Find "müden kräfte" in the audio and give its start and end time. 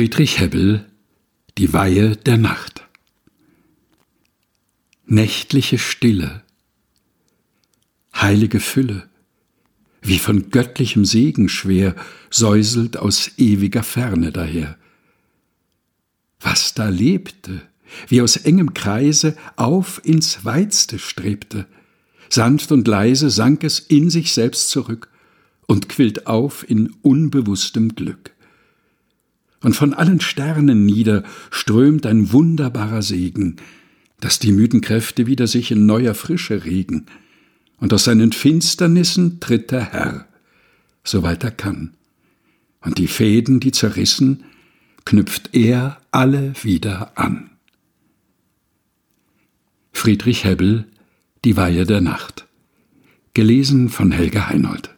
34.52-35.26